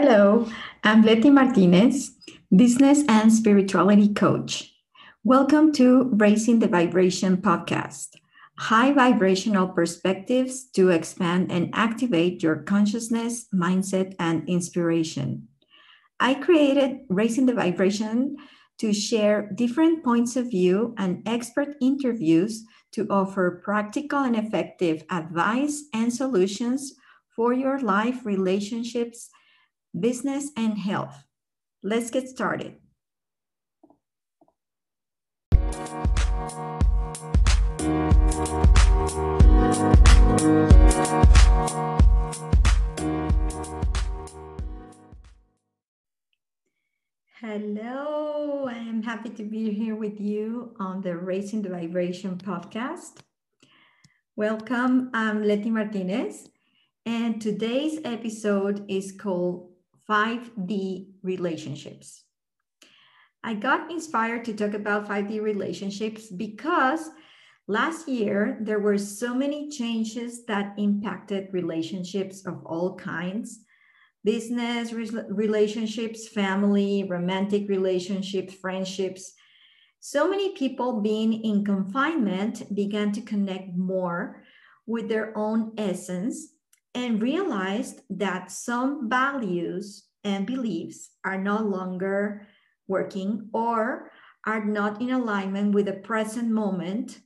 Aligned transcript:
Hello, 0.00 0.46
I'm 0.84 1.02
Leti 1.02 1.28
Martinez, 1.28 2.12
business 2.54 3.02
and 3.08 3.32
spirituality 3.32 4.14
coach. 4.14 4.72
Welcome 5.24 5.72
to 5.72 6.04
Raising 6.12 6.60
the 6.60 6.68
Vibration 6.68 7.38
podcast, 7.38 8.10
high 8.58 8.92
vibrational 8.92 9.66
perspectives 9.66 10.70
to 10.76 10.90
expand 10.90 11.50
and 11.50 11.70
activate 11.74 12.44
your 12.44 12.62
consciousness, 12.62 13.48
mindset, 13.52 14.14
and 14.20 14.48
inspiration. 14.48 15.48
I 16.20 16.34
created 16.34 17.00
Raising 17.08 17.46
the 17.46 17.54
Vibration 17.54 18.36
to 18.78 18.92
share 18.92 19.50
different 19.52 20.04
points 20.04 20.36
of 20.36 20.48
view 20.48 20.94
and 20.96 21.26
expert 21.26 21.74
interviews 21.80 22.62
to 22.92 23.08
offer 23.10 23.60
practical 23.64 24.20
and 24.20 24.36
effective 24.36 25.02
advice 25.10 25.86
and 25.92 26.14
solutions 26.14 26.94
for 27.34 27.52
your 27.52 27.80
life, 27.80 28.24
relationships, 28.24 29.30
business, 30.00 30.50
and 30.56 30.78
health. 30.78 31.24
Let's 31.82 32.10
get 32.10 32.28
started. 32.28 32.76
Hello, 47.40 48.66
I 48.68 48.74
am 48.74 49.02
happy 49.02 49.30
to 49.30 49.44
be 49.44 49.72
here 49.72 49.94
with 49.94 50.20
you 50.20 50.74
on 50.78 51.00
the 51.02 51.16
Raising 51.16 51.62
the 51.62 51.68
Vibration 51.68 52.36
podcast. 52.36 53.20
Welcome, 54.36 55.10
I'm 55.14 55.42
Leti 55.42 55.70
Martinez, 55.70 56.48
and 57.06 57.40
today's 57.40 58.00
episode 58.04 58.84
is 58.88 59.12
called 59.12 59.67
5D 60.08 61.08
relationships. 61.22 62.24
I 63.44 63.54
got 63.54 63.90
inspired 63.90 64.44
to 64.46 64.54
talk 64.54 64.74
about 64.74 65.08
5D 65.08 65.40
relationships 65.40 66.26
because 66.28 67.10
last 67.66 68.08
year 68.08 68.58
there 68.62 68.80
were 68.80 68.98
so 68.98 69.34
many 69.34 69.70
changes 69.70 70.44
that 70.46 70.74
impacted 70.78 71.48
relationships 71.52 72.46
of 72.46 72.64
all 72.64 72.96
kinds 72.96 73.60
business 74.24 74.92
relationships, 74.92 76.28
family, 76.28 77.04
romantic 77.08 77.68
relationships, 77.68 78.52
friendships. 78.52 79.32
So 80.00 80.28
many 80.28 80.54
people 80.54 81.00
being 81.00 81.44
in 81.44 81.64
confinement 81.64 82.74
began 82.74 83.12
to 83.12 83.20
connect 83.22 83.76
more 83.76 84.42
with 84.86 85.08
their 85.08 85.36
own 85.38 85.72
essence 85.78 86.57
and 86.98 87.22
realized 87.22 88.00
that 88.10 88.50
some 88.50 89.08
values 89.08 90.08
and 90.24 90.44
beliefs 90.44 91.10
are 91.24 91.38
no 91.38 91.58
longer 91.58 92.48
working 92.88 93.48
or 93.52 94.10
are 94.44 94.64
not 94.64 95.00
in 95.00 95.10
alignment 95.10 95.72
with 95.72 95.86
the 95.86 95.92
present 95.92 96.50
moment 96.50 97.20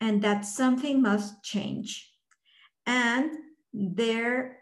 and 0.00 0.22
that 0.22 0.46
something 0.46 1.02
must 1.02 1.44
change. 1.44 2.10
And 2.86 3.30
there 3.74 4.56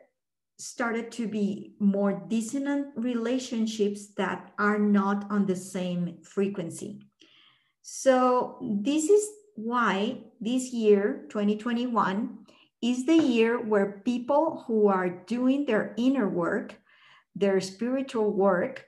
started 0.59 1.13
to 1.13 1.29
be 1.29 1.77
more 1.79 2.25
dissonant 2.27 2.89
relationships 2.97 4.09
that 4.17 4.53
are 4.59 4.81
not 4.81 5.31
on 5.31 5.47
the 5.47 5.55
same 5.55 6.19
frequency. 6.25 7.01
So, 7.83 8.59
this 8.83 9.09
is 9.09 9.25
why 9.55 10.19
this 10.41 10.73
year, 10.73 11.27
2021, 11.29 12.39
is 12.83 13.07
the 13.07 13.17
year 13.17 13.61
where 13.61 14.03
people 14.05 14.65
who 14.67 14.89
are 14.89 15.09
doing 15.09 15.67
their 15.67 15.95
inner 15.97 16.29
work, 16.29 16.77
their 17.35 17.61
spiritual 17.61 18.33
work, 18.33 18.85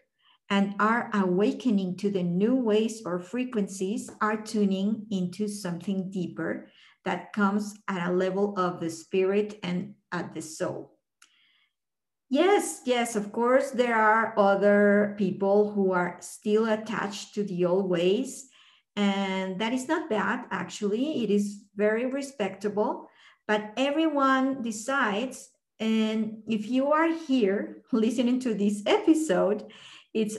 and 0.49 0.75
are 0.81 1.11
awakening 1.15 1.97
to 1.97 2.11
the 2.11 2.23
new 2.23 2.57
ways 2.57 3.03
or 3.07 3.21
frequencies 3.21 4.11
are 4.21 4.37
tuning 4.37 5.07
into 5.11 5.47
something 5.47 6.11
deeper 6.11 6.69
that 7.05 7.33
comes 7.33 7.75
at 7.89 8.09
a 8.09 8.13
level 8.13 8.55
of 8.59 8.81
the 8.81 8.91
spirit 8.91 9.59
and 9.63 9.95
at 10.13 10.35
the 10.35 10.43
soul. 10.43 10.97
Yes, 12.29 12.83
yes, 12.85 13.17
of 13.17 13.33
course, 13.33 13.71
there 13.71 13.97
are 13.97 14.39
other 14.39 15.17
people 15.19 15.73
who 15.73 15.93
are 15.93 16.17
still 16.21 16.67
attached 16.67 17.35
to 17.35 17.43
the 17.43 17.65
old 17.65 17.89
ways. 17.89 18.49
And 18.95 19.61
that 19.61 19.73
is 19.73 19.89
not 19.89 20.11
bad, 20.11 20.45
actually. 20.51 21.25
It 21.25 21.31
is 21.31 21.65
very 21.75 22.07
respectable. 22.07 23.09
But 23.51 23.73
everyone 23.77 24.63
decides. 24.63 25.51
And 25.81 26.45
if 26.47 26.69
you 26.69 26.93
are 26.93 27.13
here 27.13 27.83
listening 27.93 28.39
to 28.43 28.55
this 28.55 28.81
episode, 28.87 29.73
it's 30.15 30.39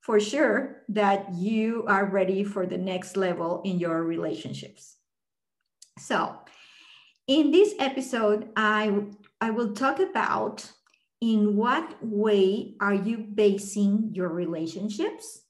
for 0.00 0.20
sure 0.20 0.84
that 0.90 1.34
you 1.34 1.84
are 1.88 2.06
ready 2.06 2.44
for 2.44 2.64
the 2.64 2.78
next 2.78 3.16
level 3.16 3.62
in 3.64 3.80
your 3.80 4.04
relationships. 4.04 4.98
So, 5.98 6.38
in 7.26 7.50
this 7.50 7.74
episode, 7.80 8.50
I, 8.54 9.06
I 9.40 9.50
will 9.50 9.74
talk 9.74 9.98
about 9.98 10.70
in 11.20 11.56
what 11.56 11.96
way 12.00 12.76
are 12.78 12.94
you 12.94 13.18
basing 13.18 14.10
your 14.12 14.28
relationships? 14.28 15.42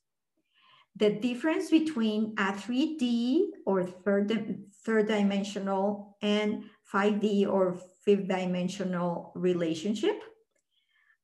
The 0.97 1.11
difference 1.11 1.69
between 1.69 2.33
a 2.39 2.53
3D 2.53 3.49
or 3.67 3.85
third, 3.85 4.65
third 4.83 5.09
dimensional 5.09 6.17
and 6.23 6.65
5D 6.93 7.49
or 7.49 7.79
fifth 8.05 8.29
dimensional 8.29 9.33
relationship, 9.35 10.23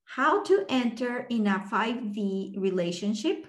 how 0.05 0.43
to 0.45 0.65
enter 0.69 1.27
in 1.29 1.47
a 1.47 1.65
5D 1.71 2.59
relationship, 2.59 3.47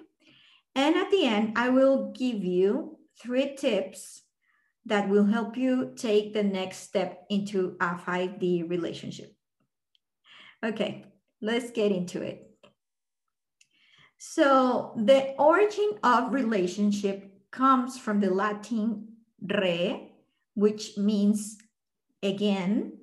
and 0.76 0.96
at 0.96 1.10
the 1.12 1.26
end, 1.26 1.54
I 1.56 1.70
will 1.70 2.12
give 2.12 2.44
you 2.44 2.98
three 3.22 3.56
tips 3.56 4.24
that 4.86 5.10
will 5.10 5.26
help 5.26 5.58
you 5.58 5.94
take 5.96 6.34
the 6.34 6.44
next 6.44 6.78
step 6.80 7.26
into 7.30 7.76
a 7.80 7.96
5D 7.96 8.70
relationship. 8.70 9.34
Okay, 10.64 11.06
let's 11.42 11.72
get 11.72 11.92
into 11.92 12.22
it. 12.22 12.46
So 14.18 14.94
the 14.98 15.34
origin 15.38 15.92
of 16.04 16.34
relationship 16.34 17.32
comes 17.52 17.98
from 17.98 18.20
the 18.20 18.30
Latin 18.30 19.08
re, 19.42 20.12
which 20.56 20.98
means 20.98 21.58
again, 22.24 22.94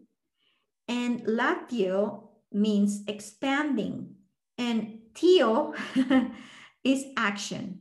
and 0.88 1.22
latio 1.24 2.28
means 2.52 3.02
expanding, 3.06 4.14
and 4.58 4.98
tio 5.14 5.74
is 6.84 7.04
action. 7.16 7.80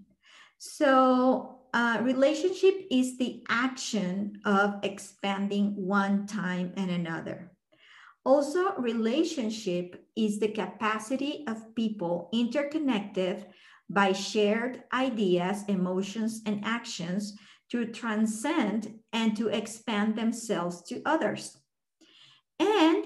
So 0.57 1.59
uh, 1.73 1.99
relationship 2.01 2.87
is 2.89 3.17
the 3.17 3.43
action 3.49 4.39
of 4.45 4.75
expanding 4.83 5.75
one 5.75 6.25
time 6.25 6.73
and 6.77 6.89
another. 6.89 7.51
Also, 8.23 8.73
relationship 8.77 10.07
is 10.15 10.39
the 10.39 10.47
capacity 10.47 11.43
of 11.47 11.75
people 11.75 12.29
interconnected 12.33 13.45
by 13.89 14.13
shared 14.13 14.83
ideas, 14.93 15.63
emotions, 15.67 16.41
and 16.45 16.63
actions 16.65 17.37
to 17.71 17.85
transcend 17.85 18.99
and 19.13 19.35
to 19.37 19.47
expand 19.47 20.15
themselves 20.15 20.81
to 20.83 21.01
others. 21.05 21.57
And 22.59 23.05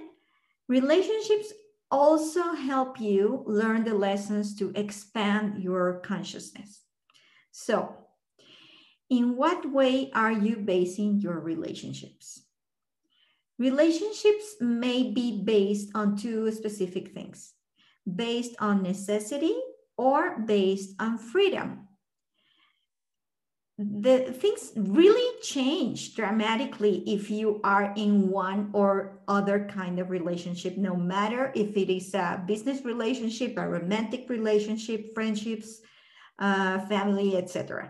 relationships 0.68 1.54
also 1.92 2.54
help 2.54 3.00
you 3.00 3.44
learn 3.48 3.84
the 3.84 3.94
lessons 3.94 4.56
to 4.58 4.72
expand 4.76 5.64
your 5.64 6.00
consciousness. 6.02 6.82
So, 7.52 7.96
in 9.10 9.36
what 9.36 9.72
way 9.72 10.12
are 10.14 10.32
you 10.32 10.58
basing 10.58 11.20
your 11.20 11.40
relationships? 11.40 12.44
Relationships 13.58 14.56
may 14.62 15.12
be 15.12 15.42
based 15.44 15.90
on 15.96 16.16
two 16.16 16.52
specific 16.52 17.14
things 17.14 17.54
based 18.16 18.56
on 18.60 18.82
necessity 18.82 19.56
or 20.00 20.40
based 20.40 20.96
on 20.98 21.18
freedom. 21.18 21.86
The 23.78 24.32
things 24.32 24.72
really 24.76 25.30
change 25.42 26.16
dramatically 26.16 27.04
if 27.06 27.30
you 27.30 27.60
are 27.66 27.94
in 27.98 28.30
one 28.30 28.72
or 28.74 29.20
other 29.28 29.68
kind 29.68 30.00
of 30.00 30.10
relationship 30.10 30.78
no 30.78 30.96
matter 30.96 31.52
if 31.54 31.76
it 31.76 31.90
is 31.90 32.14
a 32.14 32.44
business 32.46 32.84
relationship 32.84 33.58
a 33.58 33.66
romantic 33.68 34.30
relationship 34.30 35.14
friendships 35.14 35.80
uh, 36.40 36.80
family 36.88 37.38
etc 37.38 37.90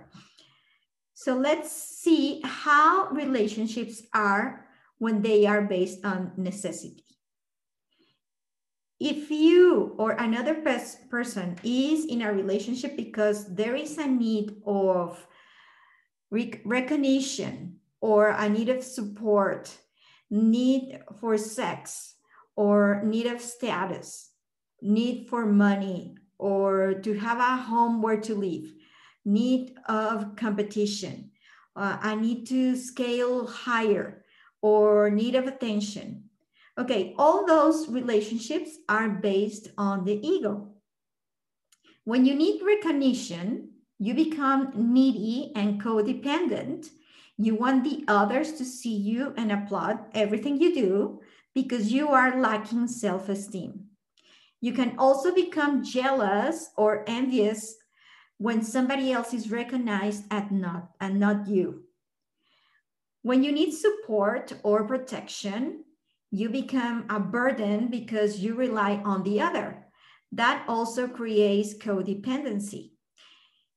so 1.16 1.34
let's 1.34 1.72
see 1.72 2.40
how 2.44 3.10
relationships 3.10 4.04
are 4.14 4.68
when 5.00 5.24
they 5.24 5.48
are 5.48 5.64
based 5.64 6.06
on 6.06 6.32
necessity 6.38 7.09
if 9.00 9.32
you 9.32 9.96
or 9.98 10.12
another 10.12 10.56
person 11.10 11.58
is 11.64 12.06
in 12.06 12.22
a 12.22 12.34
relationship 12.34 12.98
because 12.98 13.54
there 13.56 13.76
is 13.76 13.98
a 13.98 14.08
need 14.08 14.58
of 14.66 15.26
rec- 16.32 16.62
recognition 16.66 17.78
or 18.02 18.30
a 18.30 18.50
need 18.50 18.70
of 18.70 18.84
support, 18.84 19.72
need 20.30 21.00
for 21.20 21.38
sex, 21.38 22.16
or 22.56 23.02
need 23.06 23.26
of 23.26 23.42
status, 23.42 24.32
need 24.82 25.28
for 25.30 25.46
money 25.46 26.16
or 26.38 26.94
to 26.94 27.18
have 27.18 27.40
a 27.40 27.62
home 27.64 28.02
where 28.02 28.20
to 28.20 28.36
live, 28.36 28.74
need 29.24 29.76
of 29.88 30.36
competition, 30.36 31.32
uh, 31.76 31.98
I 32.02 32.16
need 32.16 32.48
to 32.48 32.76
scale 32.76 33.48
higher 33.48 34.26
or 34.62 35.10
need 35.10 35.36
of 35.36 35.48
attention. 35.48 36.29
Okay, 36.78 37.14
all 37.18 37.46
those 37.46 37.90
relationships 37.90 38.78
are 38.88 39.10
based 39.10 39.70
on 39.78 40.06
the 40.06 40.26
ego. 40.26 40.70
When 42.06 42.26
you 42.26 42.36
need 42.36 42.62
recognition, 42.64 43.70
you 44.00 44.14
become 44.14 44.72
needy 44.76 45.52
and 45.56 45.82
codependent. 45.82 46.90
You 47.38 47.56
want 47.56 47.84
the 47.84 48.04
others 48.08 48.54
to 48.54 48.66
see 48.66 48.96
you 48.96 49.34
and 49.38 49.52
applaud 49.52 50.00
everything 50.14 50.60
you 50.60 50.74
do 50.74 51.22
because 51.54 51.92
you 51.92 52.10
are 52.10 52.40
lacking 52.40 52.88
self 52.88 53.30
esteem. 53.30 53.86
You 54.62 54.74
can 54.74 54.96
also 54.98 55.34
become 55.34 55.84
jealous 55.84 56.70
or 56.76 57.04
envious 57.08 57.76
when 58.38 58.64
somebody 58.64 59.12
else 59.12 59.34
is 59.34 59.52
recognized 59.52 60.24
and 60.32 60.52
not, 60.52 60.92
and 61.00 61.20
not 61.20 61.48
you. 61.48 61.84
When 63.22 63.44
you 63.44 63.52
need 63.52 63.74
support 63.74 64.54
or 64.64 64.86
protection, 64.86 65.84
you 66.32 66.50
become 66.50 67.06
a 67.10 67.20
burden 67.20 67.90
because 67.90 68.40
you 68.40 68.56
rely 68.56 69.02
on 69.04 69.24
the 69.24 69.42
other. 69.42 69.86
That 70.32 70.64
also 70.68 71.08
creates 71.08 71.78
codependency. 71.78 72.92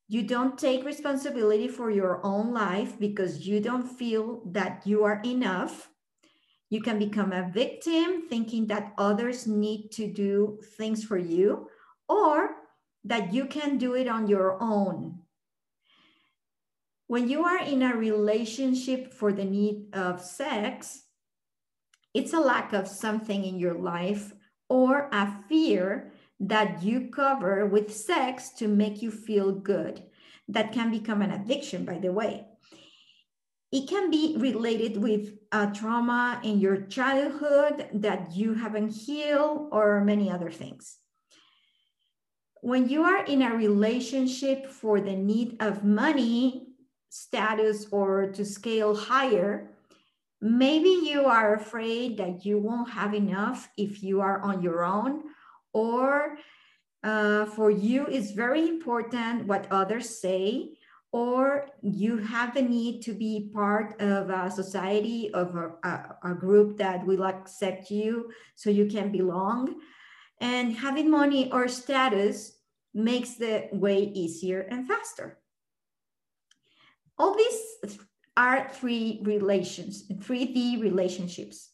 You 0.08 0.22
don't 0.22 0.58
take 0.58 0.84
responsibility 0.84 1.68
for 1.68 1.90
your 1.90 2.20
own 2.24 2.52
life 2.52 2.98
because 2.98 3.46
you 3.46 3.60
don't 3.60 3.86
feel 3.86 4.42
that 4.52 4.82
you 4.84 5.04
are 5.04 5.22
enough. 5.24 5.88
You 6.68 6.82
can 6.82 6.98
become 6.98 7.32
a 7.32 7.50
victim 7.50 8.28
thinking 8.28 8.66
that 8.66 8.92
others 8.98 9.46
need 9.46 9.90
to 9.92 10.12
do 10.12 10.60
things 10.76 11.04
for 11.04 11.16
you 11.16 11.68
or 12.08 12.50
that 13.04 13.32
you 13.32 13.46
can 13.46 13.78
do 13.78 13.94
it 13.94 14.06
on 14.06 14.26
your 14.26 14.62
own. 14.62 15.20
When 17.06 17.28
you 17.28 17.44
are 17.44 17.62
in 17.62 17.82
a 17.82 17.96
relationship 17.96 19.12
for 19.12 19.32
the 19.32 19.44
need 19.44 19.94
of 19.94 20.20
sex, 20.20 21.02
it's 22.14 22.32
a 22.32 22.40
lack 22.40 22.72
of 22.72 22.88
something 22.88 23.44
in 23.44 23.58
your 23.58 23.74
life 23.74 24.32
or 24.68 25.08
a 25.12 25.44
fear 25.48 26.12
that 26.40 26.82
you 26.82 27.08
cover 27.08 27.66
with 27.66 27.94
sex 27.94 28.50
to 28.50 28.68
make 28.68 29.00
you 29.00 29.10
feel 29.10 29.52
good. 29.52 30.02
That 30.48 30.72
can 30.72 30.90
become 30.90 31.22
an 31.22 31.30
addiction, 31.30 31.84
by 31.84 31.98
the 31.98 32.12
way. 32.12 32.46
It 33.70 33.88
can 33.88 34.10
be 34.10 34.36
related 34.38 34.98
with 34.98 35.38
a 35.50 35.70
trauma 35.70 36.40
in 36.44 36.58
your 36.58 36.82
childhood 36.82 37.88
that 37.94 38.32
you 38.32 38.54
haven't 38.54 38.90
healed 38.90 39.68
or 39.72 40.04
many 40.04 40.30
other 40.30 40.50
things. 40.50 40.98
When 42.60 42.88
you 42.88 43.04
are 43.04 43.24
in 43.24 43.40
a 43.40 43.56
relationship 43.56 44.66
for 44.66 45.00
the 45.00 45.16
need 45.16 45.56
of 45.60 45.84
money, 45.84 46.66
status, 47.08 47.86
or 47.90 48.30
to 48.32 48.44
scale 48.44 48.94
higher, 48.94 49.71
maybe 50.42 50.90
you 50.90 51.24
are 51.24 51.54
afraid 51.54 52.18
that 52.18 52.44
you 52.44 52.58
won't 52.58 52.90
have 52.90 53.14
enough 53.14 53.70
if 53.78 54.02
you 54.02 54.20
are 54.20 54.40
on 54.42 54.60
your 54.60 54.84
own 54.84 55.22
or 55.72 56.36
uh, 57.04 57.46
for 57.46 57.70
you 57.70 58.06
it's 58.06 58.32
very 58.32 58.68
important 58.68 59.46
what 59.46 59.66
others 59.70 60.20
say 60.20 60.72
or 61.12 61.66
you 61.82 62.16
have 62.16 62.54
the 62.54 62.62
need 62.62 63.02
to 63.02 63.12
be 63.12 63.50
part 63.54 64.00
of 64.00 64.30
a 64.30 64.50
society 64.50 65.32
of 65.34 65.54
a, 65.54 65.72
a, 65.86 66.30
a 66.30 66.34
group 66.34 66.78
that 66.78 67.04
will 67.04 67.24
accept 67.24 67.90
you 67.90 68.32
so 68.54 68.70
you 68.70 68.86
can 68.86 69.12
belong. 69.12 69.76
And 70.40 70.74
having 70.74 71.10
money 71.10 71.52
or 71.52 71.68
status 71.68 72.56
makes 72.94 73.34
the 73.34 73.68
way 73.72 74.10
easier 74.14 74.62
and 74.62 74.88
faster. 74.88 75.38
All 77.18 77.36
these 77.36 78.00
are 78.36 78.68
three 78.68 79.20
relations, 79.22 80.08
3D 80.08 80.80
relationships. 80.80 81.70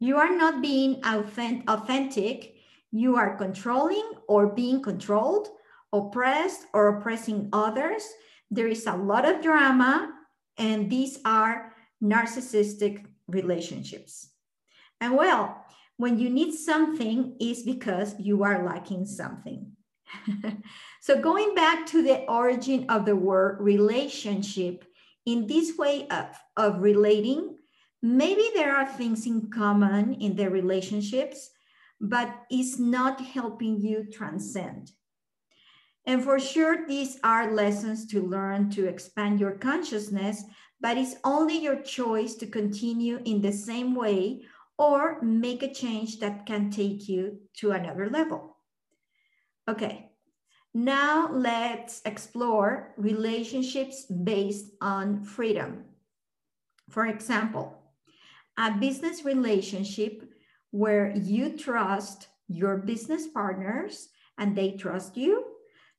You 0.00 0.16
are 0.16 0.36
not 0.36 0.60
being 0.60 1.00
authentic, 1.04 2.54
you 2.90 3.16
are 3.16 3.36
controlling 3.36 4.10
or 4.28 4.48
being 4.48 4.82
controlled, 4.82 5.48
oppressed 5.92 6.66
or 6.74 6.98
oppressing 6.98 7.48
others. 7.52 8.02
There 8.50 8.68
is 8.68 8.86
a 8.86 8.96
lot 8.96 9.24
of 9.24 9.42
drama, 9.42 10.12
and 10.58 10.90
these 10.90 11.18
are 11.24 11.72
narcissistic 12.02 13.04
relationships. 13.28 14.28
And 15.00 15.16
well, 15.16 15.64
when 15.96 16.18
you 16.18 16.30
need 16.30 16.52
something 16.52 17.36
is 17.40 17.62
because 17.62 18.14
you 18.18 18.42
are 18.42 18.64
lacking 18.64 19.06
something. 19.06 19.72
so 21.00 21.20
going 21.20 21.54
back 21.54 21.86
to 21.86 22.02
the 22.02 22.28
origin 22.30 22.86
of 22.88 23.04
the 23.04 23.16
word 23.16 23.58
relationship, 23.60 24.84
in 25.26 25.46
this 25.46 25.76
way 25.76 26.06
of, 26.08 26.26
of 26.56 26.80
relating, 26.80 27.56
maybe 28.02 28.50
there 28.54 28.74
are 28.74 28.86
things 28.86 29.26
in 29.26 29.50
common 29.50 30.14
in 30.14 30.36
the 30.36 30.50
relationships, 30.50 31.50
but 32.00 32.34
it's 32.50 32.78
not 32.78 33.20
helping 33.20 33.80
you 33.80 34.06
transcend. 34.12 34.90
And 36.04 36.22
for 36.24 36.40
sure, 36.40 36.86
these 36.88 37.18
are 37.22 37.52
lessons 37.52 38.06
to 38.08 38.26
learn 38.26 38.70
to 38.70 38.86
expand 38.86 39.38
your 39.38 39.52
consciousness, 39.52 40.42
but 40.80 40.98
it's 40.98 41.14
only 41.22 41.62
your 41.62 41.80
choice 41.80 42.34
to 42.36 42.46
continue 42.46 43.20
in 43.24 43.40
the 43.40 43.52
same 43.52 43.94
way 43.94 44.42
or 44.78 45.22
make 45.22 45.62
a 45.62 45.72
change 45.72 46.18
that 46.18 46.44
can 46.44 46.70
take 46.70 47.08
you 47.08 47.38
to 47.58 47.70
another 47.70 48.10
level. 48.10 48.56
Okay, 49.68 50.11
now 50.74 51.30
let's 51.30 52.00
explore 52.04 52.94
relationships 52.96 54.06
based 54.06 54.72
on 54.80 55.22
freedom. 55.22 55.84
For 56.88 57.06
example, 57.06 57.78
a 58.58 58.72
business 58.72 59.24
relationship 59.24 60.22
where 60.70 61.14
you 61.16 61.56
trust 61.56 62.28
your 62.48 62.78
business 62.78 63.26
partners 63.26 64.08
and 64.38 64.56
they 64.56 64.72
trust 64.72 65.16
you. 65.16 65.44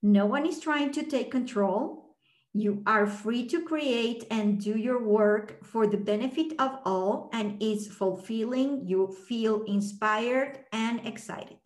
No 0.02 0.26
one 0.26 0.46
is 0.46 0.60
trying 0.60 0.92
to 0.94 1.04
take 1.04 1.32
control. 1.32 2.16
You 2.54 2.84
are 2.86 3.08
free 3.08 3.48
to 3.48 3.64
create 3.64 4.26
and 4.30 4.60
do 4.60 4.78
your 4.78 5.02
work 5.04 5.66
for 5.66 5.88
the 5.88 5.98
benefit 5.98 6.54
of 6.60 6.80
all 6.86 7.30
and 7.34 7.62
it's 7.62 7.88
fulfilling. 7.88 8.88
You 8.88 9.16
feel 9.28 9.64
inspired 9.64 10.60
and 10.72 11.06
excited. 11.08 11.58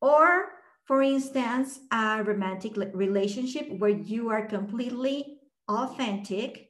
Or 0.00 0.61
for 0.84 1.02
instance, 1.02 1.80
a 1.92 2.22
romantic 2.24 2.76
relationship 2.92 3.68
where 3.78 3.90
you 3.90 4.30
are 4.30 4.46
completely 4.46 5.38
authentic, 5.68 6.68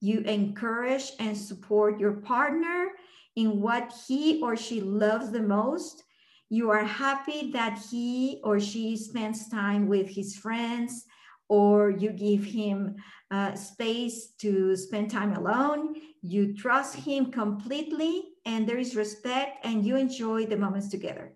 you 0.00 0.20
encourage 0.20 1.12
and 1.18 1.36
support 1.36 2.00
your 2.00 2.12
partner 2.12 2.88
in 3.36 3.60
what 3.60 3.92
he 4.06 4.40
or 4.42 4.56
she 4.56 4.80
loves 4.80 5.30
the 5.30 5.42
most. 5.42 6.02
You 6.48 6.70
are 6.70 6.84
happy 6.84 7.50
that 7.52 7.78
he 7.90 8.40
or 8.42 8.58
she 8.58 8.96
spends 8.96 9.48
time 9.48 9.86
with 9.88 10.08
his 10.08 10.36
friends, 10.36 11.04
or 11.48 11.90
you 11.90 12.10
give 12.10 12.44
him 12.44 12.96
uh, 13.30 13.54
space 13.54 14.32
to 14.38 14.74
spend 14.74 15.10
time 15.10 15.34
alone. 15.34 15.94
You 16.22 16.56
trust 16.56 16.96
him 16.96 17.30
completely, 17.30 18.22
and 18.46 18.68
there 18.68 18.78
is 18.78 18.96
respect, 18.96 19.64
and 19.64 19.84
you 19.84 19.96
enjoy 19.96 20.46
the 20.46 20.56
moments 20.56 20.88
together. 20.88 21.34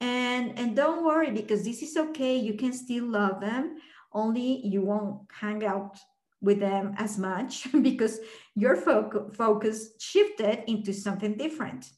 And, 0.00 0.58
and 0.58 0.74
don't 0.74 1.04
worry 1.04 1.32
because 1.32 1.64
this 1.64 1.82
is 1.82 1.98
okay. 1.98 2.38
You 2.38 2.54
can 2.54 2.72
still 2.72 3.04
love 3.04 3.42
them, 3.42 3.76
only 4.14 4.66
you 4.66 4.80
won't 4.80 5.20
hang 5.38 5.66
out 5.66 5.98
with 6.40 6.60
them 6.60 6.94
as 6.98 7.18
much 7.18 7.68
because 7.82 8.18
your 8.54 8.76
fo- 8.76 9.30
focus 9.34 9.90
shifted 9.98 10.64
into 10.66 10.92
something 10.92 11.36
different. 11.36 11.90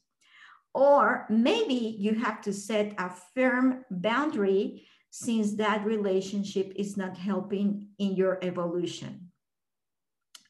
Or 0.73 1.25
maybe 1.29 1.95
you 1.99 2.15
have 2.15 2.41
to 2.43 2.53
set 2.53 2.93
a 2.97 3.11
firm 3.35 3.83
boundary 3.91 4.87
since 5.09 5.55
that 5.55 5.85
relationship 5.85 6.71
is 6.75 6.95
not 6.95 7.17
helping 7.17 7.89
in 7.99 8.15
your 8.15 8.39
evolution. 8.41 9.31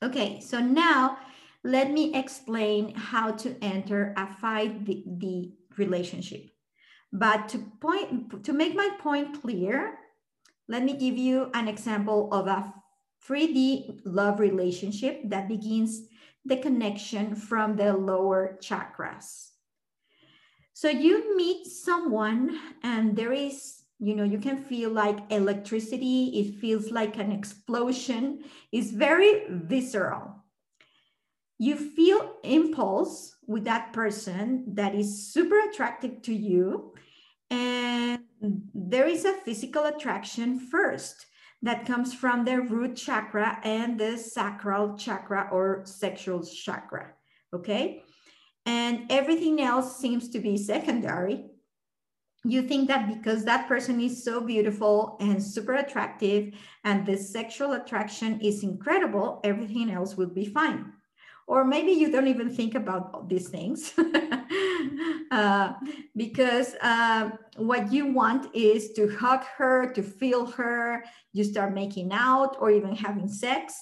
Okay, 0.04 0.40
so 0.40 0.60
now 0.60 1.18
let 1.64 1.92
me 1.92 2.14
explain 2.16 2.94
how 2.96 3.32
to 3.32 3.56
enter 3.64 4.14
a 4.18 4.28
5D 4.28 5.54
relationship. 5.78 6.50
But 7.12 7.50
to 7.50 7.60
point 7.80 8.44
to 8.46 8.54
make 8.54 8.76
my 8.76 8.90
point 9.00 9.42
clear, 9.42 9.98
let 10.68 10.84
me 10.84 10.94
give 10.94 11.18
you 11.18 11.52
an 11.54 11.68
example 11.68 12.34
of 12.34 12.48
a 12.48 12.74
3D 13.28 14.02
love 14.06 14.40
relationship 14.40 15.22
that 15.26 15.48
begins 15.48 16.08
the 16.46 16.58
connection 16.58 17.36
from 17.36 17.76
the 17.76 17.94
lower 17.94 18.58
chakras. 18.62 19.50
So 20.74 20.90
you 20.90 21.38
meet 21.38 21.68
someone 21.68 22.60
and 22.82 23.16
there 23.16 23.34
is, 23.34 23.84
you 24.00 24.16
know, 24.16 24.24
you 24.24 24.40
can 24.40 24.64
feel 24.64 24.90
like 24.90 25.32
electricity, 25.32 26.40
it 26.40 26.60
feels 26.60 26.90
like 26.90 27.18
an 27.18 27.32
explosion, 27.32 28.44
it's 28.72 28.90
very 28.90 29.44
visceral. 29.50 30.44
You 31.60 31.76
feel 31.76 32.38
impulse 32.44 33.36
with 33.46 33.66
that 33.66 33.94
person 33.94 34.74
that 34.74 34.96
is 34.96 35.32
super 35.32 35.60
attractive 35.70 36.24
to 36.24 36.34
you 36.34 36.94
and 37.52 38.22
there 38.74 39.06
is 39.06 39.26
a 39.26 39.34
physical 39.34 39.84
attraction 39.86 40.60
first 40.60 41.28
that 41.62 41.86
comes 41.86 42.14
from 42.14 42.46
the 42.46 42.62
root 42.62 42.96
chakra 42.96 43.60
and 43.64 44.00
the 44.00 44.18
sacral 44.18 44.98
chakra 44.98 45.50
or 45.52 45.84
sexual 45.86 46.44
chakra. 46.44 47.14
Okay. 47.54 48.04
And 48.66 49.12
everything 49.12 49.62
else 49.62 49.98
seems 49.98 50.30
to 50.30 50.40
be 50.40 50.58
secondary. 50.58 51.46
You 52.44 52.64
think 52.64 52.88
that 52.88 53.08
because 53.08 53.46
that 53.46 53.68
person 53.68 54.02
is 54.02 54.24
so 54.24 54.42
beautiful 54.42 55.18
and 55.20 55.42
super 55.42 55.74
attractive 55.74 56.54
and 56.84 57.06
the 57.06 57.18
sexual 57.18 57.74
attraction 57.74 58.42
is 58.42 58.64
incredible, 58.64 59.42
everything 59.44 59.92
else 59.92 60.18
will 60.18 60.30
be 60.30 60.46
fine 60.46 60.94
or 61.48 61.66
maybe 61.66 61.92
you 61.92 62.12
don't 62.12 62.28
even 62.28 62.50
think 62.50 62.76
about 62.76 63.28
these 63.28 63.50
things 63.50 63.94
uh, 65.32 65.74
because 66.16 66.76
uh, 66.82 67.32
what 67.58 67.92
you 67.92 68.06
want 68.08 68.54
is 68.56 68.94
to 68.94 69.16
hug 69.16 69.44
her, 69.58 69.92
to 69.94 70.04
feel 70.04 70.46
her, 70.46 71.04
you 71.34 71.44
start 71.44 71.74
making 71.74 72.12
out 72.12 72.58
or 72.60 72.72
even 72.72 72.96
having 72.96 73.28
sex. 73.28 73.76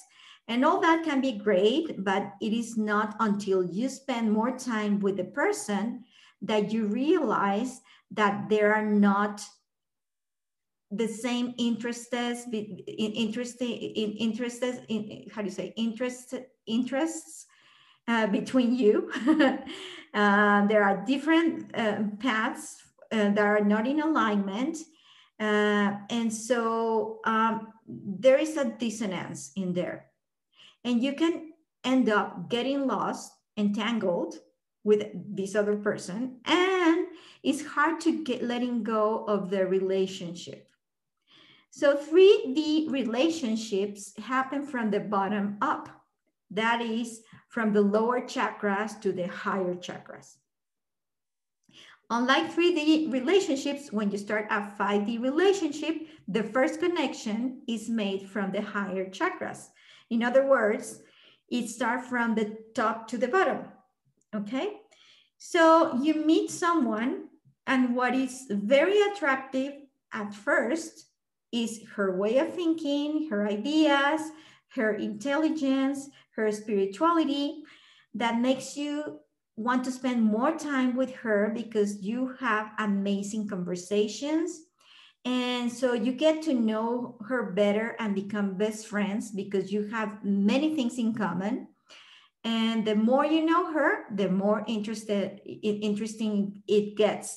And 0.48 0.64
all 0.64 0.80
that 0.80 1.04
can 1.04 1.20
be 1.20 1.38
great, 1.38 2.02
but 2.04 2.32
it 2.40 2.52
is 2.52 2.76
not 2.76 3.14
until 3.20 3.62
you 3.62 3.88
spend 3.88 4.32
more 4.32 4.56
time 4.56 4.98
with 4.98 5.16
the 5.16 5.24
person 5.24 6.04
that 6.42 6.72
you 6.72 6.86
realize 6.86 7.80
that 8.10 8.48
there 8.48 8.74
are 8.74 8.84
not 8.84 9.42
the 10.90 11.06
same 11.06 11.54
interests 11.56 12.12
in 12.12 12.82
interests 12.88 13.62
in 13.62 15.26
how 15.32 15.40
do 15.40 15.46
you 15.46 15.54
say 15.54 15.72
interest 15.76 16.34
interests 16.74 17.46
uh, 18.08 18.26
between 18.26 18.74
you. 18.74 19.10
uh, 20.14 20.66
there 20.66 20.82
are 20.82 21.04
different 21.06 21.70
uh, 21.76 22.02
paths 22.18 22.82
uh, 23.12 23.30
that 23.30 23.38
are 23.44 23.64
not 23.64 23.86
in 23.86 24.00
alignment. 24.00 24.78
Uh, 25.38 25.96
and 26.10 26.32
so 26.32 27.20
um, 27.24 27.68
there 27.86 28.38
is 28.38 28.56
a 28.56 28.64
dissonance 28.64 29.52
in 29.56 29.72
there. 29.72 30.06
And 30.84 31.02
you 31.02 31.14
can 31.14 31.52
end 31.84 32.08
up 32.08 32.50
getting 32.50 32.86
lost, 32.86 33.32
entangled 33.56 34.34
with 34.84 35.06
this 35.14 35.54
other 35.54 35.76
person. 35.76 36.40
And 36.44 37.06
it's 37.42 37.64
hard 37.64 38.00
to 38.02 38.22
get 38.22 38.42
letting 38.42 38.82
go 38.82 39.24
of 39.24 39.50
the 39.50 39.66
relationship. 39.66 40.68
So 41.70 41.96
3D 41.96 42.90
relationships 42.90 44.12
happen 44.18 44.66
from 44.66 44.90
the 44.90 45.00
bottom 45.00 45.56
up. 45.60 45.99
That 46.50 46.80
is, 46.80 47.22
from 47.48 47.72
the 47.72 47.82
lower 47.82 48.20
chakras 48.20 49.00
to 49.02 49.12
the 49.12 49.26
higher 49.26 49.74
chakras. 49.74 50.36
Unlike 52.10 52.56
3D 52.56 53.12
relationships, 53.12 53.92
when 53.92 54.10
you 54.10 54.18
start 54.18 54.46
a 54.50 54.72
5D 54.78 55.22
relationship, 55.22 56.08
the 56.26 56.42
first 56.42 56.80
connection 56.80 57.62
is 57.68 57.88
made 57.88 58.28
from 58.28 58.50
the 58.50 58.60
higher 58.60 59.06
chakras. 59.06 59.68
In 60.10 60.24
other 60.24 60.46
words, 60.46 61.02
it 61.48 61.68
starts 61.68 62.08
from 62.08 62.34
the 62.34 62.56
top 62.74 63.06
to 63.08 63.18
the 63.18 63.28
bottom, 63.28 63.64
okay? 64.34 64.80
So 65.38 66.00
you 66.02 66.26
meet 66.26 66.50
someone 66.50 67.28
and 67.66 67.94
what 67.94 68.14
is 68.14 68.46
very 68.50 69.00
attractive 69.12 69.74
at 70.12 70.34
first 70.34 71.06
is 71.52 71.80
her 71.94 72.16
way 72.16 72.38
of 72.38 72.52
thinking, 72.52 73.28
her 73.30 73.46
ideas, 73.46 74.20
her 74.74 74.94
intelligence, 74.94 76.08
her 76.36 76.50
spirituality 76.52 77.62
that 78.14 78.40
makes 78.40 78.76
you 78.76 79.20
want 79.56 79.84
to 79.84 79.92
spend 79.92 80.22
more 80.22 80.56
time 80.56 80.96
with 80.96 81.14
her 81.14 81.52
because 81.54 82.02
you 82.02 82.34
have 82.40 82.72
amazing 82.78 83.48
conversations. 83.48 84.62
And 85.24 85.70
so 85.70 85.92
you 85.92 86.12
get 86.12 86.42
to 86.42 86.54
know 86.54 87.18
her 87.26 87.52
better 87.52 87.94
and 87.98 88.14
become 88.14 88.56
best 88.56 88.86
friends 88.86 89.30
because 89.30 89.70
you 89.70 89.88
have 89.88 90.24
many 90.24 90.74
things 90.74 90.98
in 90.98 91.14
common. 91.14 91.68
And 92.42 92.86
the 92.86 92.94
more 92.94 93.26
you 93.26 93.44
know 93.44 93.70
her, 93.70 94.06
the 94.14 94.30
more 94.30 94.64
interested, 94.66 95.40
interesting 95.44 96.62
it 96.66 96.96
gets. 96.96 97.36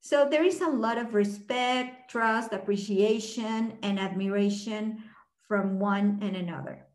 So 0.00 0.28
there 0.30 0.44
is 0.44 0.60
a 0.60 0.68
lot 0.68 0.98
of 0.98 1.14
respect, 1.14 2.10
trust, 2.10 2.52
appreciation, 2.52 3.76
and 3.82 3.98
admiration 3.98 5.02
from 5.48 5.80
one 5.80 6.18
and 6.22 6.36
another. 6.36 6.86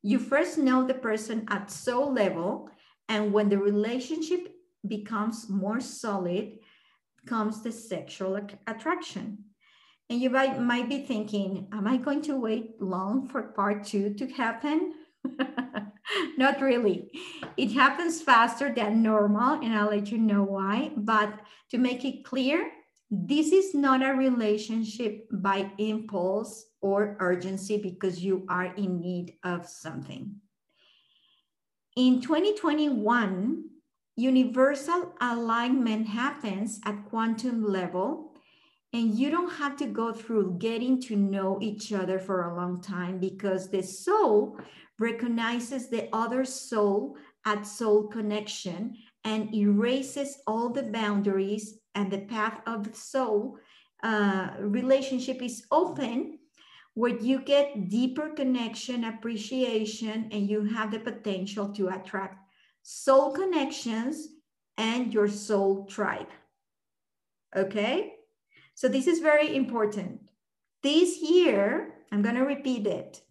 You 0.00 0.18
first 0.18 0.58
know 0.58 0.86
the 0.86 0.94
person 0.94 1.46
at 1.48 1.70
soul 1.70 2.12
level, 2.12 2.70
and 3.08 3.32
when 3.32 3.48
the 3.48 3.58
relationship 3.58 4.48
becomes 4.86 5.48
more 5.48 5.80
solid, 5.80 6.58
comes 7.26 7.62
the 7.62 7.72
sexual 7.72 8.40
attraction. 8.66 9.44
And 10.08 10.20
you 10.20 10.30
might, 10.30 10.60
might 10.60 10.88
be 10.88 11.06
thinking, 11.06 11.68
am 11.72 11.86
I 11.86 11.96
going 11.96 12.22
to 12.22 12.36
wait 12.36 12.80
long 12.80 13.28
for 13.28 13.42
part 13.42 13.84
two 13.84 14.14
to 14.14 14.26
happen? 14.26 14.94
Not 16.36 16.60
really. 16.60 17.10
It 17.56 17.72
happens 17.72 18.20
faster 18.20 18.74
than 18.74 19.02
normal, 19.02 19.60
and 19.62 19.74
I'll 19.74 19.90
let 19.90 20.10
you 20.10 20.18
know 20.18 20.42
why. 20.42 20.90
But 20.96 21.32
to 21.70 21.78
make 21.78 22.04
it 22.04 22.24
clear, 22.24 22.70
this 23.10 23.52
is 23.52 23.74
not 23.74 24.02
a 24.02 24.14
relationship 24.14 25.28
by 25.30 25.70
impulse 25.78 26.64
or 26.82 27.16
urgency 27.20 27.78
because 27.78 28.22
you 28.22 28.44
are 28.48 28.74
in 28.74 29.00
need 29.00 29.34
of 29.44 29.66
something. 29.66 30.34
In 31.96 32.20
2021, 32.20 33.64
universal 34.16 35.14
alignment 35.20 36.06
happens 36.06 36.80
at 36.84 37.04
quantum 37.06 37.64
level 37.64 38.32
and 38.92 39.18
you 39.18 39.30
don't 39.30 39.52
have 39.54 39.76
to 39.78 39.86
go 39.86 40.12
through 40.12 40.58
getting 40.58 41.00
to 41.00 41.16
know 41.16 41.58
each 41.62 41.92
other 41.92 42.18
for 42.18 42.42
a 42.42 42.54
long 42.54 42.80
time 42.82 43.18
because 43.18 43.70
the 43.70 43.82
soul 43.82 44.58
recognizes 44.98 45.88
the 45.88 46.08
other 46.12 46.44
soul 46.44 47.16
at 47.46 47.66
soul 47.66 48.08
connection 48.08 48.94
and 49.24 49.54
erases 49.54 50.38
all 50.46 50.68
the 50.68 50.82
boundaries 50.82 51.78
and 51.94 52.10
the 52.10 52.20
path 52.20 52.60
of 52.66 52.84
the 52.84 52.96
soul 52.96 53.56
uh, 54.02 54.50
relationship 54.60 55.40
is 55.40 55.64
open 55.70 56.38
where 56.94 57.16
you 57.16 57.40
get 57.40 57.88
deeper 57.88 58.30
connection 58.30 59.04
appreciation 59.04 60.28
and 60.30 60.48
you 60.48 60.64
have 60.64 60.90
the 60.90 60.98
potential 60.98 61.72
to 61.72 61.88
attract 61.88 62.38
soul 62.82 63.32
connections 63.32 64.28
and 64.76 65.12
your 65.12 65.28
soul 65.28 65.86
tribe. 65.86 66.28
Okay? 67.56 68.14
So 68.74 68.88
this 68.88 69.06
is 69.06 69.20
very 69.20 69.54
important. 69.56 70.20
This 70.82 71.22
year 71.22 71.92
i'm 72.12 72.20
going 72.20 72.34
to 72.34 72.42
repeat 72.42 72.86
it. 72.86 73.22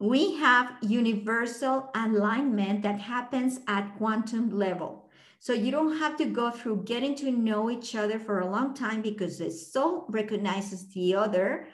We 0.00 0.36
have 0.36 0.76
universal 0.82 1.90
alignment 1.94 2.82
that 2.82 3.00
happens 3.00 3.60
at 3.68 3.96
quantum 3.96 4.50
level. 4.50 5.07
So 5.40 5.52
you 5.52 5.70
don't 5.70 5.98
have 5.98 6.16
to 6.18 6.24
go 6.24 6.50
through 6.50 6.84
getting 6.84 7.14
to 7.16 7.30
know 7.30 7.70
each 7.70 7.94
other 7.94 8.18
for 8.18 8.40
a 8.40 8.50
long 8.50 8.74
time 8.74 9.02
because 9.02 9.38
the 9.38 9.50
soul 9.50 10.06
recognizes 10.08 10.88
the 10.92 11.14
other 11.14 11.68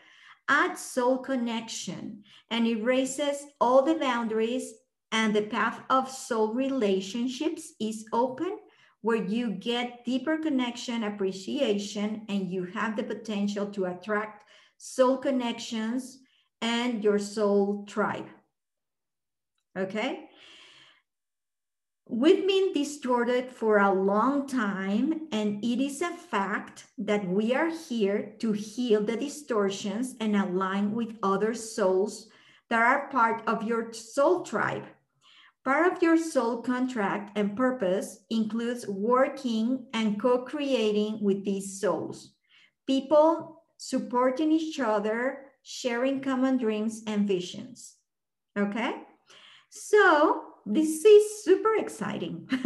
at 0.49 0.79
soul 0.79 1.19
connection 1.19 2.23
and 2.51 2.67
erases 2.67 3.47
all 3.61 3.83
the 3.83 3.95
boundaries 3.95 4.75
and 5.13 5.35
the 5.35 5.43
path 5.43 5.81
of 5.89 6.11
soul 6.11 6.53
relationships 6.53 7.73
is 7.81 8.05
open 8.13 8.59
where 9.01 9.23
you 9.23 9.51
get 9.51 10.05
deeper 10.05 10.39
connection, 10.39 11.05
appreciation, 11.05 12.23
and 12.29 12.51
you 12.51 12.65
have 12.65 12.97
the 12.97 13.03
potential 13.03 13.67
to 13.67 13.85
attract 13.85 14.45
soul 14.79 15.19
connections 15.19 16.21
and 16.63 17.05
your 17.05 17.19
soul 17.19 17.85
tribe. 17.87 18.27
Okay? 19.77 20.31
We've 22.07 22.47
been 22.47 22.75
distorted 22.75 23.51
for 23.51 23.79
a 23.79 23.91
long 23.91 24.47
time, 24.47 25.27
and 25.33 25.65
it 25.65 25.81
is 25.81 26.03
a 26.03 26.11
fact 26.11 26.85
that 26.99 27.27
we 27.27 27.55
are 27.55 27.71
here 27.71 28.35
to 28.41 28.53
heal 28.53 29.03
the 29.03 29.17
distortions 29.17 30.15
and 30.21 30.37
align 30.37 30.93
with 30.93 31.17
other 31.23 31.55
souls 31.55 32.29
that 32.69 32.83
are 32.83 33.09
part 33.09 33.43
of 33.47 33.63
your 33.63 33.91
soul 33.95 34.43
tribe. 34.43 34.85
Part 35.65 35.95
of 35.95 36.03
your 36.03 36.19
soul 36.19 36.61
contract 36.61 37.39
and 37.39 37.57
purpose 37.57 38.19
includes 38.29 38.87
working 38.87 39.87
and 39.95 40.21
co 40.21 40.45
creating 40.45 41.21
with 41.23 41.43
these 41.43 41.81
souls. 41.81 42.35
People 42.87 43.63
supporting 43.79 44.53
each 44.53 44.79
other 44.79 45.47
sharing 45.63 46.21
common 46.21 46.59
dreams 46.59 47.03
and 47.07 47.27
visions. 47.27 47.95
Okay, 48.59 48.93
so 49.71 50.54
this 50.67 51.05
is 51.05 51.45
super 51.45 51.75
exciting. 51.77 52.49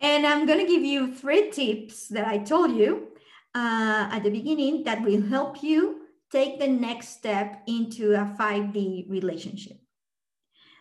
and 0.00 0.26
I'm 0.26 0.46
going 0.46 0.58
to 0.58 0.66
give 0.66 0.82
you 0.82 1.14
three 1.14 1.50
tips 1.50 2.08
that 2.08 2.26
I 2.26 2.38
told 2.38 2.72
you 2.72 3.08
uh, 3.54 4.08
at 4.10 4.22
the 4.22 4.30
beginning 4.30 4.84
that 4.84 5.02
will 5.02 5.22
help 5.22 5.62
you 5.62 6.02
take 6.32 6.58
the 6.58 6.68
next 6.68 7.10
step 7.10 7.62
into 7.66 8.14
a 8.14 8.34
5D 8.38 9.08
relationship. 9.08 9.78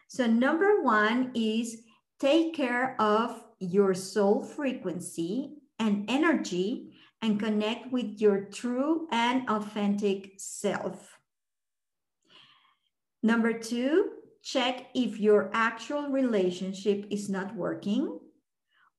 So, 0.08 0.26
number 0.28 0.82
one 0.82 1.32
is 1.36 1.84
take 2.20 2.56
care 2.56 2.96
of 3.00 3.44
your 3.60 3.94
soul 3.94 4.44
frequency 4.44 5.54
and 5.80 6.06
energy 6.10 6.94
and 7.22 7.40
connect 7.40 7.92
with 7.92 8.20
your 8.20 8.46
true 8.46 9.08
and 9.12 9.50
authentic 9.50 10.34
self. 10.38 11.18
Number 13.24 13.54
two, 13.54 14.12
check 14.44 14.88
if 14.94 15.20
your 15.20 15.50
actual 15.54 16.10
relationship 16.10 17.06
is 17.10 17.30
not 17.30 17.56
working 17.56 18.20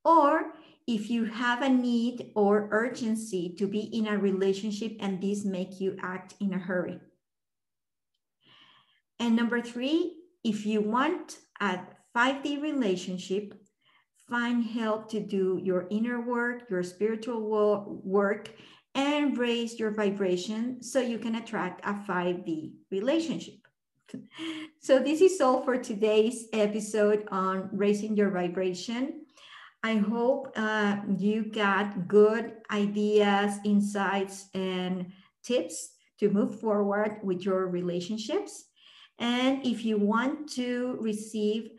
or 0.04 0.52
if 0.86 1.08
you 1.10 1.24
have 1.24 1.62
a 1.62 1.68
need 1.68 2.32
or 2.34 2.68
urgency 2.70 3.54
to 3.58 3.66
be 3.66 3.80
in 3.80 4.06
a 4.06 4.18
relationship 4.18 4.96
and 5.00 5.20
this 5.20 5.44
make 5.44 5.80
you 5.80 5.96
act 6.02 6.34
in 6.40 6.52
a 6.52 6.58
hurry. 6.58 6.98
And 9.18 9.36
number 9.36 9.60
three, 9.60 10.16
if 10.42 10.66
you 10.66 10.80
want 10.80 11.38
a 11.60 11.80
5D 12.14 12.60
relationship, 12.60 13.54
find 14.28 14.64
help 14.64 15.10
to 15.10 15.20
do 15.20 15.60
your 15.62 15.86
inner 15.90 16.20
work, 16.20 16.68
your 16.70 16.82
spiritual 16.82 18.00
work, 18.04 18.50
and 18.94 19.36
raise 19.36 19.78
your 19.78 19.90
vibration 19.90 20.82
so 20.82 21.00
you 21.00 21.18
can 21.18 21.36
attract 21.36 21.84
a 21.84 21.94
5D 22.08 22.72
relationship. 22.90 23.63
So, 24.80 24.98
this 24.98 25.20
is 25.20 25.40
all 25.40 25.62
for 25.62 25.76
today's 25.76 26.46
episode 26.52 27.26
on 27.30 27.68
raising 27.72 28.16
your 28.16 28.30
vibration. 28.30 29.26
I 29.82 29.96
hope 29.96 30.52
uh, 30.56 30.96
you 31.18 31.44
got 31.44 32.08
good 32.08 32.54
ideas, 32.70 33.58
insights, 33.64 34.48
and 34.54 35.12
tips 35.42 35.90
to 36.20 36.30
move 36.30 36.58
forward 36.60 37.18
with 37.22 37.44
your 37.44 37.66
relationships. 37.66 38.64
And 39.18 39.64
if 39.64 39.84
you 39.84 39.98
want 39.98 40.50
to 40.52 40.96
receive 41.00 41.70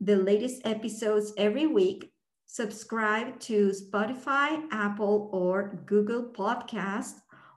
the 0.00 0.16
latest 0.16 0.62
episodes 0.66 1.32
every 1.36 1.66
week. 1.66 2.12
Subscribe 2.46 3.40
to 3.40 3.72
Spotify, 3.72 4.62
Apple, 4.70 5.30
or 5.32 5.80
Google 5.86 6.24
Podcast, 6.24 7.14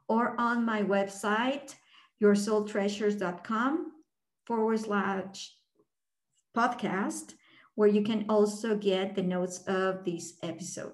or 0.07 0.39
on 0.39 0.65
my 0.65 0.81
website, 0.81 1.75
yoursoultreasures.com 2.21 3.91
forward 4.47 4.79
slash 4.79 5.53
podcast, 6.55 7.33
where 7.75 7.89
you 7.89 8.01
can 8.01 8.25
also 8.29 8.77
get 8.77 9.13
the 9.13 9.21
notes 9.21 9.59
of 9.67 10.05
this 10.05 10.39
episode. 10.41 10.93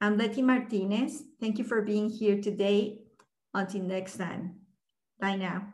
I'm 0.00 0.18
Leti 0.18 0.42
Martinez. 0.42 1.22
Thank 1.40 1.58
you 1.58 1.64
for 1.64 1.82
being 1.82 2.10
here 2.10 2.42
today. 2.42 2.98
Until 3.54 3.82
next 3.82 4.16
time, 4.16 4.56
bye 5.20 5.36
now. 5.36 5.72